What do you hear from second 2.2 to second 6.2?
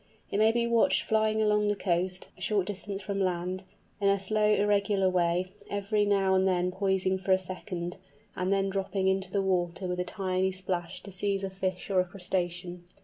a short distance from land, in a slow irregular way, every